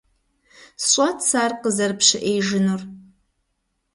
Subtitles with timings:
[0.85, 2.81] СщӀат сэ ар къызэрыпщыӀеижынур.